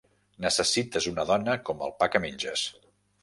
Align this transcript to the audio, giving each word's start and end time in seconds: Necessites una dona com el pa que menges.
Necessites 0.45 1.07
una 1.11 1.25
dona 1.33 1.55
com 1.69 1.85
el 1.89 1.95
pa 1.99 2.09
que 2.15 2.25
menges. 2.27 2.67